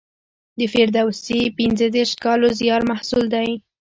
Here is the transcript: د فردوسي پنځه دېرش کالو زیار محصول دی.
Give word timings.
د 0.57 0.59
فردوسي 0.71 1.39
پنځه 1.57 1.85
دېرش 1.95 2.13
کالو 2.23 2.47
زیار 2.59 2.81
محصول 2.91 3.25
دی. 3.33 3.49